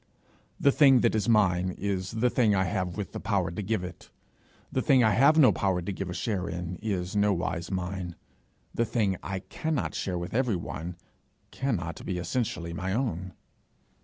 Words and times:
The 0.59 0.71
thing 0.71 1.01
that 1.01 1.13
is 1.13 1.29
mine 1.29 1.75
is 1.77 2.09
the 2.09 2.31
thing 2.31 2.55
I 2.55 2.63
have 2.63 2.97
with 2.97 3.11
the 3.11 3.19
power 3.19 3.51
to 3.51 3.61
give 3.61 3.83
it. 3.83 4.09
The 4.71 4.81
thing 4.81 5.03
I 5.03 5.11
have 5.11 5.37
no 5.37 5.51
power 5.51 5.79
to 5.79 5.91
give 5.93 6.09
a 6.09 6.13
share 6.15 6.49
in, 6.49 6.77
is 6.77 7.15
nowise 7.15 7.69
mine; 7.69 8.15
the 8.73 8.83
thing 8.83 9.17
I 9.21 9.41
cannot 9.41 9.93
share 9.93 10.17
with 10.17 10.33
everyone, 10.33 10.97
cannot 11.51 12.03
be 12.03 12.17
essentially 12.17 12.73
my 12.73 12.93
own. 12.93 13.33